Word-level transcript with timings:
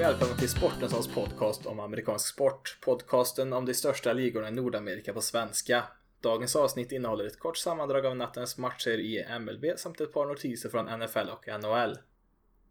Välkommen 0.00 0.36
till 0.36 0.48
Sportens 0.48 1.08
podcast 1.14 1.66
om 1.66 1.80
amerikansk 1.80 2.28
sport. 2.28 2.78
Podcasten 2.80 3.52
om 3.52 3.66
de 3.66 3.74
största 3.74 4.12
ligorna 4.12 4.48
i 4.48 4.50
Nordamerika 4.50 5.12
på 5.12 5.20
svenska. 5.20 5.84
Dagens 6.20 6.56
avsnitt 6.56 6.92
innehåller 6.92 7.24
ett 7.24 7.38
kort 7.38 7.56
sammandrag 7.56 8.06
av 8.06 8.16
nattens 8.16 8.58
matcher 8.58 8.98
i 8.98 9.38
MLB 9.40 9.64
samt 9.76 10.00
ett 10.00 10.12
par 10.12 10.26
notiser 10.26 10.68
från 10.68 10.98
NFL 11.00 11.28
och 11.28 11.60
NHL. 11.60 11.98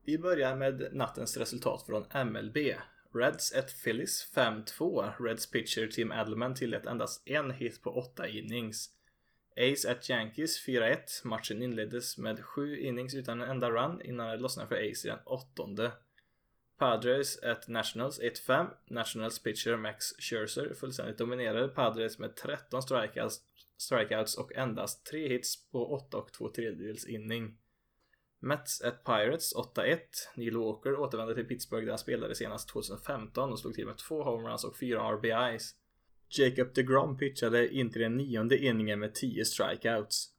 Vi 0.06 0.18
börjar 0.18 0.56
med 0.56 0.90
nattens 0.92 1.38
resultat 1.38 1.86
från 1.86 2.28
MLB. 2.28 2.58
Reds 3.14 3.54
1 3.54 3.84
Phillies 3.84 4.32
5-2. 4.36 5.12
Reds 5.20 5.52
pitcher 5.52 5.88
Tim 5.88 6.12
Edelman 6.12 6.56
tillät 6.56 6.86
endast 6.86 7.30
en 7.30 7.52
hit 7.52 7.84
på 7.84 7.90
åtta 7.98 8.28
innings. 8.28 8.90
Ace 9.58 9.92
at 9.92 10.10
Yankees 10.10 10.68
4-1. 10.68 10.98
Matchen 11.24 11.62
inleddes 11.62 12.18
med 12.18 12.44
sju 12.44 12.80
innings 12.80 13.16
utan 13.16 13.42
en 13.42 13.50
enda 13.50 13.70
run 13.70 14.02
innan 14.02 14.30
det 14.30 14.38
lossnade 14.38 14.68
för 14.68 14.76
Ace 14.76 15.08
i 15.08 15.12
den 15.12 15.20
åttonde. 15.26 15.92
Padres 16.80 17.38
at 17.44 17.68
Nationals 17.68 18.20
1-5. 18.20 18.68
Nationals 18.90 19.40
pitcher 19.40 19.78
Max 19.78 20.14
Scherzer 20.20 20.74
fullständigt 20.74 21.18
dominerade 21.18 21.68
Padres 21.68 22.20
med 22.20 22.36
13 22.36 22.82
strikeouts, 22.82 23.42
strikeouts 23.78 24.38
och 24.38 24.56
endast 24.56 25.06
3 25.06 25.28
hits 25.28 25.70
på 25.72 25.94
8 25.94 26.18
och 26.18 26.34
2 26.34 26.50
tredjedels 26.50 27.06
inning. 27.06 27.58
Mets 28.40 28.82
at 28.82 29.04
Pirates 29.04 29.56
8-1. 29.56 29.98
Neil 30.36 30.58
Walker 30.58 31.00
återvände 31.00 31.36
till 31.36 31.46
Pittsburgh 31.46 31.86
där 31.86 31.92
han 31.92 32.00
spelade 32.00 32.36
senast 32.36 32.70
2015 32.70 33.52
och 33.52 33.60
slog 33.60 33.74
till 33.74 33.86
med 33.86 33.98
två 33.98 34.24
homeruns 34.24 34.64
och 34.64 34.78
fyra 34.78 35.12
RBIs. 35.12 35.76
Jacob 36.30 36.74
DeGrom 36.74 37.18
pitchade 37.18 37.70
in 37.70 37.92
till 37.92 38.02
den 38.02 38.18
nionde 38.18 38.58
inningen 38.58 39.00
med 39.00 39.16
10 39.16 39.46
strikeouts. 39.46 40.30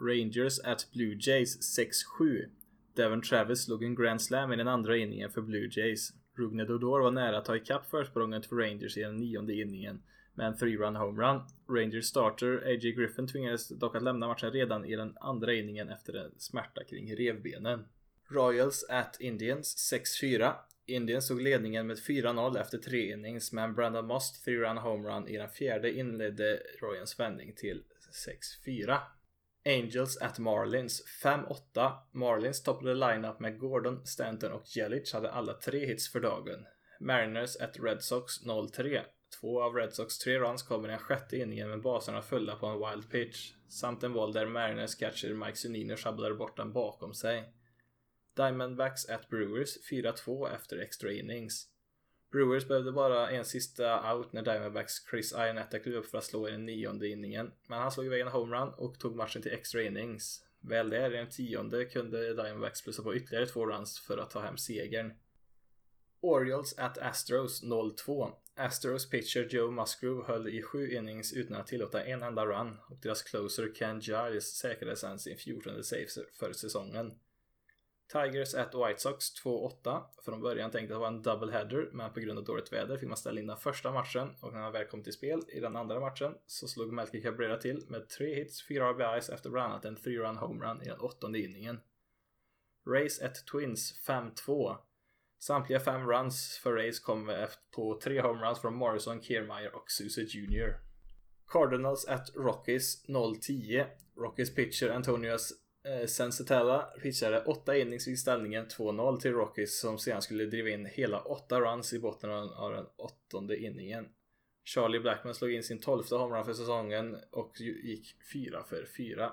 Rangers 0.00 0.60
at 0.60 0.88
Blue 0.92 1.18
Jays 1.20 1.78
6-7. 2.20 2.50
Devon 2.94 3.22
Travis 3.22 3.64
slog 3.64 3.84
en 3.84 3.94
Grand 3.94 4.22
Slam 4.22 4.52
i 4.52 4.56
den 4.56 4.68
andra 4.68 4.96
inningen 4.96 5.30
för 5.30 5.40
Blue 5.40 5.68
Jays. 5.70 6.12
Rugne 6.36 6.64
Dodor 6.64 7.00
var 7.00 7.10
nära 7.10 7.38
att 7.38 7.44
ta 7.44 7.56
ikapp 7.56 7.90
försprånget 7.90 8.46
för 8.46 8.56
Rangers 8.56 8.96
i 8.96 9.00
den 9.00 9.16
nionde 9.16 9.54
inningen 9.54 10.02
med 10.34 10.46
en 10.46 10.54
3-run 10.54 10.96
homerun. 10.96 11.40
Rangers 11.68 12.04
starter 12.04 12.62
A.J. 12.66 12.92
Griffin 12.92 13.26
tvingades 13.26 13.68
dock 13.68 13.96
att 13.96 14.02
lämna 14.02 14.28
matchen 14.28 14.50
redan 14.50 14.84
i 14.84 14.96
den 14.96 15.16
andra 15.20 15.54
inningen 15.54 15.88
efter 15.88 16.14
en 16.14 16.30
smärta 16.38 16.84
kring 16.84 17.16
revbenen. 17.16 17.84
Royals 18.28 18.86
at 18.88 19.16
Indians 19.20 19.92
6-4. 20.22 20.52
Indians 20.86 21.28
tog 21.28 21.40
ledningen 21.42 21.86
med 21.86 21.96
4-0 21.96 22.60
efter 22.60 22.78
tre 22.78 23.12
innings 23.12 23.52
men 23.52 23.74
Brandon 23.74 24.06
Moss 24.06 24.44
3-run 24.46 24.78
homerun 24.78 25.28
i 25.28 25.36
den 25.36 25.48
fjärde 25.48 25.92
inledde 25.92 26.62
Royals 26.80 27.20
vändning 27.20 27.54
till 27.56 27.82
6-4. 28.66 28.98
Angels 29.66 30.16
at 30.16 30.38
Marlins 30.38 31.02
5-8. 31.22 31.92
Marlins 32.12 32.62
toppade 32.62 32.94
lineup 32.94 33.40
med 33.40 33.58
Gordon, 33.58 34.06
Stanton 34.06 34.52
och 34.52 34.76
Jelic 34.76 35.12
hade 35.12 35.30
alla 35.30 35.54
tre 35.54 35.86
hits 35.86 36.12
för 36.12 36.20
dagen. 36.20 36.66
Mariners 37.00 37.56
at 37.56 37.76
Red 37.80 38.02
Sox 38.02 38.42
0-3. 38.42 39.00
Två 39.40 39.62
av 39.62 39.74
Red 39.74 39.94
Sox 39.94 40.18
tre 40.18 40.38
runs 40.38 40.62
kom 40.62 40.84
i 40.84 40.88
den 40.88 40.98
sjätte 40.98 41.36
inningen 41.36 41.68
med 41.68 41.82
baserna 41.82 42.22
fulla 42.22 42.56
på 42.56 42.66
en 42.66 42.78
wild 42.78 43.10
pitch. 43.10 43.52
Samt 43.68 44.02
en 44.02 44.12
boll 44.12 44.32
där 44.32 44.46
Mariners 44.46 44.94
catcher 44.94 45.34
Mike 45.34 45.56
Zunino 45.56 45.96
sjabblade 45.96 46.34
bort 46.34 46.56
den 46.56 46.72
bakom 46.72 47.14
sig. 47.14 47.52
Diamondbacks 48.36 49.08
at 49.08 49.28
Brewers 49.28 49.90
4-2 49.90 50.54
efter 50.54 50.78
extra 50.78 51.12
innings. 51.12 51.68
Brewers 52.34 52.68
behövde 52.68 52.92
bara 52.92 53.30
en 53.30 53.44
sista 53.44 54.14
out 54.14 54.32
när 54.32 54.42
Diamondbacks 54.42 55.06
Chris 55.10 55.32
Ionetta 55.32 55.78
klev 55.78 55.94
upp 55.94 56.06
för 56.06 56.18
att 56.18 56.24
slå 56.24 56.48
i 56.48 56.50
den 56.50 56.66
nionde 56.66 57.08
inningen. 57.08 57.52
Men 57.66 57.78
han 57.78 57.92
slog 57.92 58.06
iväg 58.06 58.20
en 58.20 58.28
homerun 58.28 58.68
och 58.68 58.98
tog 58.98 59.16
matchen 59.16 59.42
till 59.42 59.52
extra 59.52 59.82
innings. 59.82 60.44
Väl 60.60 60.90
där 60.90 61.14
i 61.14 61.16
den 61.16 61.28
tionde 61.28 61.84
kunde 61.84 62.34
Diamondbacks 62.34 62.82
plussa 62.82 63.02
på 63.02 63.14
ytterligare 63.14 63.46
två 63.46 63.66
runs 63.66 64.00
för 64.00 64.18
att 64.18 64.30
ta 64.30 64.40
hem 64.40 64.56
segern. 64.56 65.12
Orioles 66.20 66.78
at 66.78 66.98
Astros 66.98 67.62
0-2. 67.62 68.32
Astros 68.56 69.10
pitcher 69.10 69.48
Joe 69.50 69.70
Musgrove 69.70 70.24
höll 70.26 70.48
i 70.48 70.62
sju 70.62 70.90
innings 70.90 71.32
utan 71.32 71.56
att 71.56 71.66
tillåta 71.66 72.04
en 72.04 72.22
enda 72.22 72.46
run 72.46 72.78
och 72.88 72.96
deras 73.02 73.22
closer 73.22 73.72
Ken 73.74 74.00
Giles 74.00 74.56
säkrade 74.56 74.96
sedan 74.96 75.18
sin 75.18 75.36
14 75.36 75.84
save 75.84 76.06
för 76.38 76.52
säsongen. 76.52 77.14
Tigers 78.12 78.54
at 78.54 78.74
White 78.74 79.00
Sox 79.00 79.44
2-8. 79.44 80.02
Från 80.24 80.40
början 80.40 80.70
tänkte 80.70 80.94
att 80.94 80.98
det 80.98 81.00
var 81.00 81.06
en 81.06 81.22
double 81.22 81.52
header, 81.52 81.88
men 81.92 82.12
på 82.12 82.20
grund 82.20 82.38
av 82.38 82.44
dåligt 82.44 82.72
väder 82.72 82.96
fick 82.96 83.08
man 83.08 83.16
ställa 83.16 83.40
in 83.40 83.46
den 83.46 83.56
första 83.56 83.92
matchen 83.92 84.34
och 84.40 84.52
när 84.52 84.60
man 84.60 84.72
väl 84.72 84.86
kom 84.86 85.02
till 85.02 85.12
spel 85.12 85.40
i 85.48 85.60
den 85.60 85.76
andra 85.76 86.00
matchen 86.00 86.34
så 86.46 86.68
slog 86.68 86.92
Melker 86.92 87.20
Cabrera 87.20 87.56
till 87.56 87.84
med 87.88 88.08
tre 88.08 88.34
hits, 88.34 88.68
fyra 88.68 88.92
RBIs 88.92 89.28
efter 89.28 89.50
bland 89.50 89.72
annat 89.72 89.84
en 89.84 89.96
3-run 89.96 90.36
homerun 90.36 90.82
i 90.82 90.84
den 90.84 91.00
åttonde 91.00 91.38
inningen. 91.38 91.80
Race 92.86 93.26
at 93.26 93.46
Twins 93.46 94.06
5-2. 94.08 94.76
Samtliga 95.38 95.80
fem 95.80 96.06
runs 96.06 96.60
för 96.62 96.72
Rays 96.72 97.00
kom 97.00 97.46
på 97.74 98.00
tre 98.02 98.20
homeruns 98.20 98.60
från 98.60 98.74
Morrison, 98.74 99.22
Kiermaier 99.22 99.76
och 99.76 99.90
Sousa 99.90 100.20
Jr. 100.20 100.76
Cardinals 101.46 102.08
at 102.08 102.30
Rockies 102.36 103.08
0-10. 103.08 103.86
Rockies 104.16 104.54
pitcher 104.54 104.90
Antonius 104.90 105.52
eh, 105.84 106.06
Sensatella 106.06 106.82
pitchade 107.02 107.44
8 107.44 107.76
innings 107.76 108.08
vid 108.08 108.18
ställningen 108.18 108.66
2-0 108.66 109.20
till 109.20 109.32
Rockies 109.32 109.80
som 109.80 109.98
sedan 109.98 110.22
skulle 110.22 110.46
driva 110.46 110.68
in 110.68 110.86
hela 110.86 111.20
8 111.20 111.60
runs 111.60 111.92
i 111.92 111.98
botten 111.98 112.30
av 112.30 112.72
den 112.72 112.86
åttonde 112.96 113.56
inningen. 113.56 114.08
Charlie 114.64 115.00
Blackman 115.00 115.34
slog 115.34 115.52
in 115.52 115.62
sin 115.62 115.80
12 115.80 116.04
homerun 116.10 116.44
för 116.44 116.52
säsongen 116.52 117.16
och 117.30 117.60
gick 117.60 118.14
4 118.32 118.64
för 118.64 118.86
4. 118.96 119.32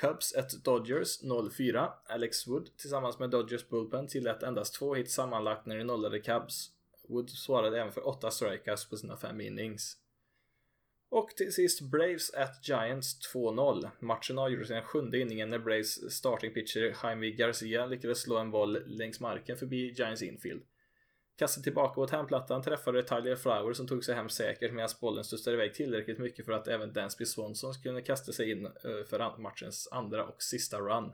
Cubs 0.00 0.34
1 0.34 0.64
Dodgers 0.64 1.22
0-4. 1.22 1.92
Alex 2.04 2.46
Wood 2.46 2.76
tillsammans 2.76 3.18
med 3.18 3.30
Dodgers 3.30 3.68
Bullpen 3.68 4.06
tillät 4.06 4.42
endast 4.42 4.74
två 4.74 4.94
hits 4.94 5.14
sammanlagt 5.14 5.66
när 5.66 5.76
de 5.76 5.84
nollade 5.84 6.20
Cubs. 6.20 6.70
Wood 7.08 7.30
svarade 7.30 7.80
även 7.80 7.92
för 7.92 8.08
8 8.08 8.30
strikeouts 8.30 8.88
på 8.88 8.96
sina 8.96 9.16
5 9.16 9.40
innings. 9.40 9.96
Och 11.10 11.28
till 11.28 11.52
sist 11.52 11.80
Braves 11.80 12.34
at 12.34 12.68
Giants 12.68 13.32
2-0. 13.34 13.90
Matchen 14.00 14.38
avgjordes 14.38 14.70
i 14.70 14.72
den 14.72 14.82
sjunde 14.82 15.18
inningen 15.18 15.50
när 15.50 15.58
Braves 15.58 16.12
starting 16.14 16.54
pitcher 16.54 16.96
Jaime 17.02 17.30
Garcia 17.30 17.86
lyckades 17.86 18.20
slå 18.20 18.36
en 18.36 18.50
boll 18.50 18.82
längs 18.86 19.20
marken 19.20 19.56
förbi 19.56 19.92
Giants 19.92 20.22
infield. 20.22 20.62
Kastet 21.38 21.64
tillbaka 21.64 22.00
mot 22.00 22.10
hemplattan 22.10 22.62
träffade 22.62 23.02
Tyler 23.02 23.36
Flower 23.36 23.72
som 23.72 23.86
tog 23.86 24.04
sig 24.04 24.14
hem 24.14 24.28
säkert 24.28 24.72
medan 24.72 24.88
bollen 25.00 25.24
studsade 25.24 25.56
iväg 25.56 25.74
tillräckligt 25.74 26.18
mycket 26.18 26.44
för 26.44 26.52
att 26.52 26.68
även 26.68 26.92
Dansby 26.92 27.26
Swanson 27.26 27.74
kunde 27.74 28.02
kasta 28.02 28.32
sig 28.32 28.50
in 28.50 28.66
eh, 28.66 28.72
för 29.10 29.38
matchens 29.38 29.88
andra 29.92 30.24
och 30.24 30.42
sista 30.42 30.78
run. 30.78 31.12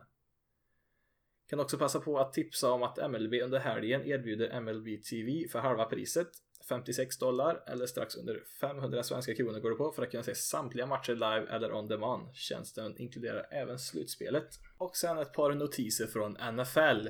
Kan 1.49 1.61
också 1.61 1.79
passa 1.79 2.01
på 2.01 2.19
att 2.19 2.33
tipsa 2.33 2.71
om 2.71 2.83
att 2.83 3.11
MLB 3.11 3.35
under 3.35 3.59
helgen 3.59 4.07
erbjuder 4.07 4.61
MLB 4.61 5.03
TV 5.03 5.49
för 5.49 5.59
halva 5.59 5.85
priset 5.85 6.29
56 6.69 7.19
dollar 7.19 7.63
eller 7.67 7.87
strax 7.87 8.17
under 8.17 8.43
500 8.61 9.03
svenska 9.03 9.35
kronor 9.35 9.61
går 9.61 9.71
det 9.71 9.77
på 9.77 9.93
för 9.93 10.03
att 10.03 10.11
kunna 10.11 10.23
se 10.23 10.35
samtliga 10.35 10.87
matcher 10.87 11.13
live 11.13 11.47
eller 11.51 11.73
on 11.73 11.89
demand. 11.89 12.35
Tjänsten 12.35 12.99
inkluderar 12.99 13.47
även 13.51 13.79
slutspelet. 13.79 14.49
Och 14.79 14.97
sen 14.97 15.19
ett 15.19 15.33
par 15.33 15.55
notiser 15.55 16.07
från 16.07 16.33
NFL. 16.33 17.09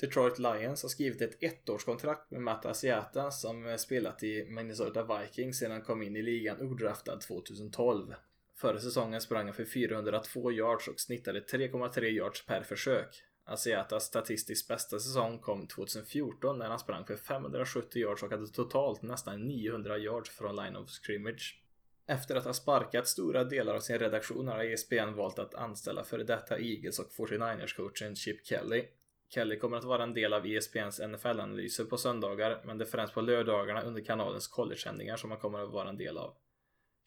Detroit 0.00 0.38
Lions 0.38 0.82
har 0.82 0.88
skrivit 0.88 1.22
ett 1.22 1.42
ettårskontrakt 1.42 2.30
med 2.30 2.40
Matt 2.40 2.66
Asiata 2.66 3.30
som 3.30 3.76
spelat 3.78 4.22
i 4.22 4.46
Minnesota 4.50 5.20
Vikings 5.20 5.58
sedan 5.58 5.70
han 5.70 5.82
kom 5.82 6.02
in 6.02 6.16
i 6.16 6.22
ligan 6.22 6.60
odraftad 6.60 7.16
2012. 7.20 8.14
Förra 8.56 8.78
säsongen 8.78 9.20
sprang 9.20 9.44
han 9.44 9.54
för 9.54 9.64
402 9.64 10.52
yards 10.52 10.88
och 10.88 11.00
snittade 11.00 11.40
3,3 11.40 12.02
yards 12.02 12.46
per 12.46 12.62
försök. 12.62 13.22
Asiatas 13.48 14.04
statistiskt 14.04 14.68
bästa 14.68 14.98
säsong 14.98 15.38
kom 15.38 15.66
2014 15.66 16.58
när 16.58 16.68
han 16.68 16.78
sprang 16.78 17.04
för 17.04 17.16
570 17.16 18.02
yards 18.02 18.22
och 18.22 18.30
hade 18.30 18.46
totalt 18.46 19.02
nästan 19.02 19.46
900 19.48 19.98
yards 19.98 20.30
från 20.30 20.56
line 20.56 20.76
of 20.76 20.88
scrimmage. 20.88 21.62
Efter 22.06 22.36
att 22.36 22.44
ha 22.44 22.52
sparkat 22.52 23.08
stora 23.08 23.44
delar 23.44 23.74
av 23.74 23.80
sin 23.80 23.98
redaktion 23.98 24.48
har 24.48 24.64
ESPN 24.64 25.14
valt 25.16 25.38
att 25.38 25.54
anställa 25.54 26.04
före 26.04 26.24
detta 26.24 26.58
Eagles 26.58 26.98
och 26.98 27.10
49ers-coachen 27.10 28.14
Chip 28.14 28.46
Kelly. 28.46 28.84
Kelly 29.28 29.58
kommer 29.58 29.76
att 29.76 29.84
vara 29.84 30.02
en 30.02 30.14
del 30.14 30.32
av 30.32 30.46
ESPNs 30.46 31.00
NFL-analyser 31.00 31.84
på 31.84 31.96
söndagar, 31.96 32.62
men 32.64 32.78
det 32.78 32.84
är 32.84 32.86
främst 32.86 33.14
på 33.14 33.20
lördagarna 33.20 33.82
under 33.82 34.04
kanalens 34.04 34.48
college-sändningar 34.48 35.16
som 35.16 35.30
han 35.30 35.40
kommer 35.40 35.58
att 35.58 35.70
vara 35.70 35.88
en 35.88 35.96
del 35.96 36.18
av. 36.18 36.34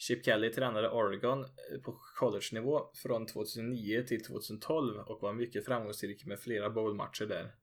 Chip 0.02 0.26
Kelly 0.26 0.52
tränade 0.52 0.90
Oregon 0.90 1.44
eh, 1.44 1.82
på 1.84 2.00
college-nivå 2.16 2.92
från 2.94 3.26
2009 3.26 4.04
till 4.08 4.24
2012 4.24 5.00
och 5.00 5.22
var 5.22 5.34
mycket 5.34 5.66
framgångsrik 5.66 6.26
med 6.26 6.40
flera 6.40 6.70
bowl-matcher 6.70 7.26
där. 7.26 7.56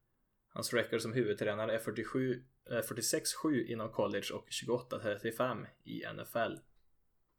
Hans 0.53 0.73
record 0.73 1.01
som 1.01 1.13
huvudtränare 1.13 1.75
är 1.75 1.79
46-7 1.79 3.65
eh, 3.65 3.71
inom 3.71 3.89
college 3.89 4.33
och 4.33 4.47
28-35 4.49 5.65
i 5.83 6.03
NFL. 6.13 6.59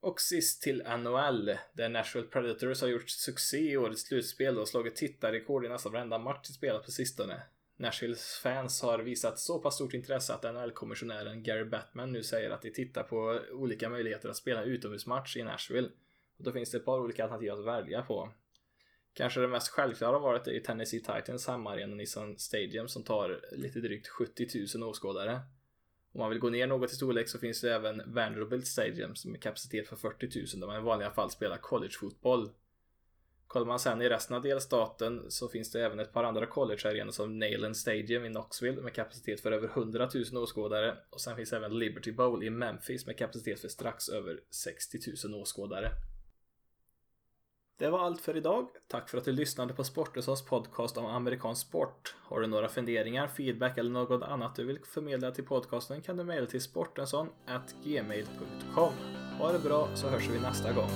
Och 0.01 0.21
sist 0.21 0.63
till 0.63 0.83
NHL, 0.99 1.57
där 1.73 1.89
Nashville 1.89 2.29
Predators 2.29 2.81
har 2.81 2.89
gjort 2.89 3.11
succé 3.11 3.71
i 3.71 3.77
årets 3.77 4.03
slutspel 4.03 4.59
och 4.59 4.69
slagit 4.69 4.97
tittarrekord 4.97 5.65
i 5.65 5.69
nästan 5.69 5.93
varenda 5.93 6.19
match 6.19 6.49
de 6.49 6.53
spelat 6.53 6.85
på 6.85 6.91
sistone. 6.91 7.43
Nashvilles 7.79 8.39
fans 8.43 8.83
har 8.83 8.99
visat 8.99 9.39
så 9.39 9.59
pass 9.59 9.75
stort 9.75 9.95
intresse 9.95 10.35
att 10.35 10.43
NHL-kommissionären 10.43 11.43
Gary 11.43 11.65
Batman 11.65 12.13
nu 12.13 12.23
säger 12.23 12.51
att 12.51 12.63
de 12.63 12.71
tittar 12.71 13.03
på 13.03 13.41
olika 13.53 13.89
möjligheter 13.89 14.29
att 14.29 14.37
spela 14.37 14.63
utomhusmatch 14.63 15.37
i 15.37 15.43
Nashville. 15.43 15.89
Och 16.39 16.45
då 16.45 16.53
finns 16.53 16.71
det 16.71 16.79
ett 16.79 16.85
par 16.85 17.01
olika 17.01 17.23
alternativ 17.23 17.53
att 17.53 17.65
välja 17.65 18.03
på. 18.03 18.33
Kanske 19.13 19.41
det 19.41 19.49
mest 19.49 19.69
självklara 19.69 20.19
valet 20.19 20.47
är 20.47 20.53
ju 20.53 20.61
Tennessee 20.61 21.01
Titans 21.01 21.47
hemmaarena 21.47 21.95
Nissan 21.95 22.39
Stadium 22.39 22.89
som 22.89 23.03
tar 23.03 23.41
lite 23.53 23.81
drygt 23.81 24.09
70 24.09 24.47
000 24.79 24.89
åskådare. 24.89 25.41
Om 26.13 26.21
man 26.21 26.31
vill 26.31 26.39
gå 26.39 26.49
ner 26.51 26.67
något 26.67 26.93
i 26.93 26.95
storlek 26.95 27.29
så 27.29 27.39
finns 27.39 27.61
det 27.61 27.75
även 27.75 28.03
Vanderbilt 28.07 28.67
Stadium 28.67 29.15
som 29.15 29.35
är 29.35 29.39
kapacitet 29.39 29.89
för 29.89 29.97
40 29.97 30.39
000 30.39 30.47
där 30.61 30.67
man 30.67 30.81
i 30.81 30.85
vanliga 30.85 31.11
fall 31.11 31.31
spelar 31.31 31.57
collegefotboll. 31.57 32.51
Kollar 33.49 33.67
man 33.67 33.79
sen 33.79 34.03
i 34.03 34.09
resten 34.09 34.37
av 34.37 34.43
delstaten 34.43 35.25
så 35.29 35.49
finns 35.49 35.73
det 35.73 35.85
även 35.85 36.01
ett 36.01 36.13
par 36.13 36.25
andra 36.25 36.47
collegearenor 36.47 37.11
som 37.11 37.39
Nayland 37.39 37.77
Stadium 37.77 38.25
i 38.25 38.29
Knoxville 38.29 38.83
med 38.83 38.95
kapacitet 38.95 39.41
för 39.41 39.53
över 39.53 39.69
100 39.69 40.09
000 40.33 40.43
åskådare 40.43 40.97
och 41.11 41.21
sen 41.21 41.37
finns 41.37 41.53
även 41.53 41.79
Liberty 41.79 42.13
Bowl 42.13 42.45
i 42.45 42.51
Memphis 42.51 43.07
med 43.07 43.19
kapacitet 43.19 43.61
för 43.61 43.69
strax 43.69 44.09
över 44.09 44.41
60 44.51 44.99
000 45.29 45.41
åskådare. 45.41 45.91
Det 47.79 47.91
var 47.91 47.99
allt 47.99 48.21
för 48.21 48.37
idag. 48.37 48.69
Tack 48.89 49.09
för 49.09 49.19
att 49.19 49.25
du 49.25 49.33
lyssnade 49.33 49.75
på 49.75 49.85
Sportusas 49.85 50.45
podcast 50.45 50.97
om 50.97 51.07
amerikansk 51.07 51.69
sport. 51.69 52.15
Har 52.23 52.41
du 52.41 52.47
några 52.47 52.69
funderingar, 52.69 53.29
feedback 53.29 53.79
eller 53.79 53.91
något 53.91 54.23
annat 54.23 54.57
du 54.57 54.65
vill 54.65 54.79
förmedla 54.85 55.31
till 55.31 55.45
podcasten 55.45 56.03
kan 56.03 56.17
du 56.17 56.25
mejla 56.25 56.47
till 56.47 56.63
sportensson.gmail.com. 56.63 58.93
Ha 59.39 59.53
det 59.53 59.59
bra 59.59 59.89
så 59.95 60.09
hörs 60.09 60.29
vi 60.29 60.41
nästa 60.41 60.73
gång. 60.73 60.91